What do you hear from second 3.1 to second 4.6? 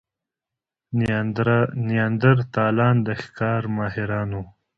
ښکار ماهران وو.